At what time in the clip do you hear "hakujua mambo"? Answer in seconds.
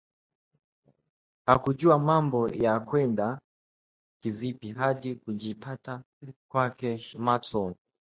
1.45-2.49